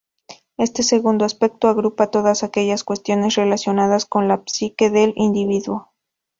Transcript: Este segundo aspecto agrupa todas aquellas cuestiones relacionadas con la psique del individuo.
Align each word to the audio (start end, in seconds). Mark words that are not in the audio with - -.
Este 0.57 0.81
segundo 0.81 1.25
aspecto 1.25 1.67
agrupa 1.67 2.09
todas 2.09 2.41
aquellas 2.41 2.83
cuestiones 2.83 3.35
relacionadas 3.35 4.07
con 4.07 4.27
la 4.27 4.41
psique 4.47 4.89
del 4.89 5.13
individuo. 5.15 5.93